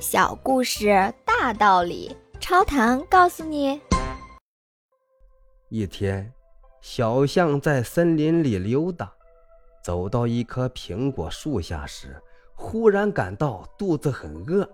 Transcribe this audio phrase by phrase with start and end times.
[0.00, 3.80] 小故事大道理，超糖告诉你。
[5.70, 6.32] 一天，
[6.80, 9.12] 小象在森林里溜达，
[9.82, 12.16] 走到一棵苹果树下时，
[12.54, 14.68] 忽然感到肚子很饿。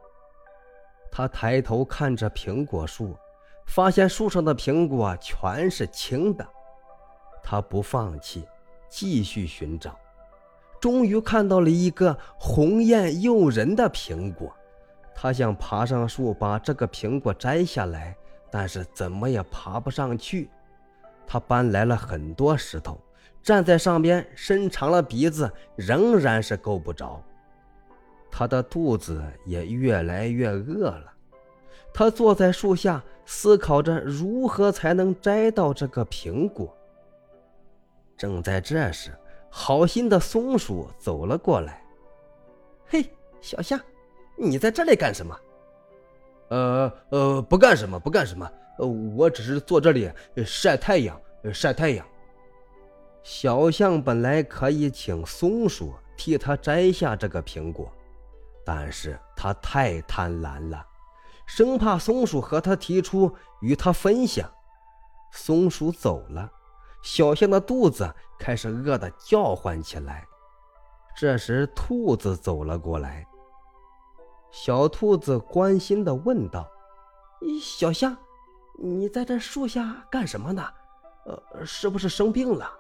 [1.11, 3.17] 他抬头看着苹果树，
[3.67, 6.47] 发现树上的苹果全是青的。
[7.43, 8.47] 他不放弃，
[8.91, 9.99] 继续寻找，
[10.79, 14.55] 终于看到了一个红艳诱人的苹果。
[15.15, 18.17] 他想爬上树把这个苹果摘下来，
[18.51, 20.51] 但是怎么也爬不上去。
[21.27, 23.01] 他搬来了很多石头，
[23.43, 27.23] 站在上边，伸长了鼻子，仍然是够不着。
[28.31, 31.13] 他的肚子也越来越饿了。
[31.95, 36.77] 他坐在树下，思考着如何才能摘到这个苹果。
[38.17, 39.17] 正在这时，
[39.49, 41.83] 好心的松鼠走了过来。
[42.87, 43.09] “嘿，
[43.41, 43.81] 小象。”
[44.37, 45.41] 你在这里干什么？
[46.49, 48.51] 呃呃，不干什么，不干什么。
[49.17, 50.11] 我只是坐这里
[50.45, 51.21] 晒太阳，
[51.53, 52.07] 晒太阳。
[53.23, 57.91] 小象本来可以请松鼠替他摘下这个苹果，
[58.65, 60.85] 但是他太贪婪了，
[61.47, 64.51] 生怕松鼠和他提出与他分享。
[65.31, 66.51] 松鼠走了，
[67.03, 70.27] 小象的肚子开始饿得叫唤起来。
[71.17, 73.27] 这时，兔子走了过来。
[74.57, 76.71] 小兔子关心地问道
[77.61, 78.17] ：“小象，
[78.79, 80.65] 你在这树下干什么呢？
[81.27, 82.71] 呃，是不是生病了？”“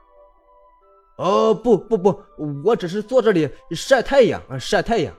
[1.19, 2.22] 哦，不不不，
[2.64, 5.12] 我只是坐这里晒太阳，晒太阳。”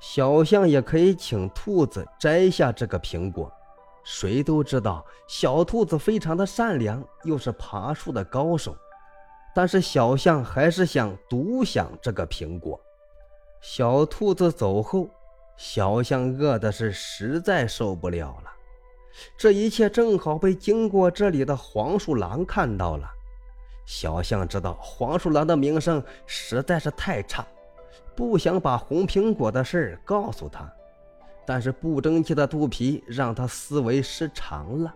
[0.00, 3.52] 小象也可以请兔子摘下这个苹果。
[4.04, 8.74] 谁都知道，小兔子非常的善良，又是爬树的高手，
[9.54, 12.80] 但是小象还是想独享这个苹果。
[13.60, 15.06] 小兔子走后。
[15.58, 18.52] 小象饿的是实在受不了了，
[19.36, 23.10] 这一切正好被经过这里的黄鼠狼看到了。
[23.84, 27.44] 小象知道黄鼠狼的名声实在是太差，
[28.14, 30.72] 不想把红苹果的事告诉他，
[31.44, 34.94] 但是不争气的肚皮让他思维失常了。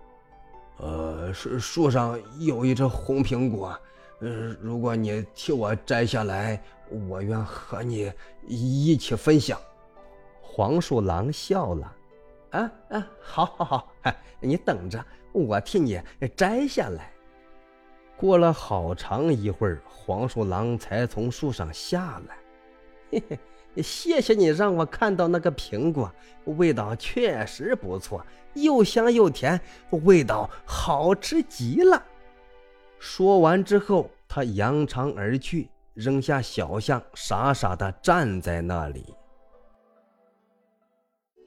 [0.76, 3.76] 呃，树树上有一只红苹果，
[4.20, 4.28] 呃，
[4.60, 6.62] 如果你替我摘下来，
[7.08, 8.12] 我愿和你
[8.46, 9.58] 一起分享。
[10.54, 11.96] 黄鼠狼笑了，
[12.50, 15.02] 啊啊，好，好，好，你等着，
[15.32, 15.98] 我替你
[16.36, 17.10] 摘下来。
[18.18, 22.36] 过了好长一会儿，黄鼠狼才从树上下来。
[23.10, 26.12] 嘿嘿，谢谢你让我看到那个苹果，
[26.44, 29.58] 味道确实不错，又香又甜，
[30.04, 32.04] 味道好吃极了。
[32.98, 39.14] 说完之后，他扬长而去，扔下小象，傻傻的站在那里。